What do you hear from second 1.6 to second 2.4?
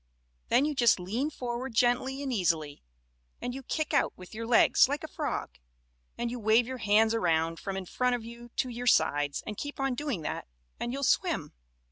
gently and